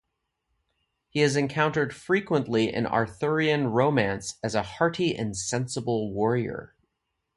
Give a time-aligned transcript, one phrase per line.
[1.09, 6.73] He is encountered frequently in Arthurian romance as a hearty and sensible warrior.